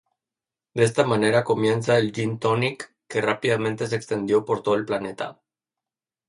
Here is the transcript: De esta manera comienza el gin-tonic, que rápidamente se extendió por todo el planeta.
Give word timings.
De 0.73 0.81
esta 0.83 1.05
manera 1.05 1.43
comienza 1.43 1.99
el 1.99 2.11
gin-tonic, 2.11 2.91
que 3.07 3.21
rápidamente 3.21 3.85
se 3.85 3.95
extendió 3.97 4.45
por 4.45 4.63
todo 4.63 4.73
el 4.73 4.83
planeta. 4.83 5.39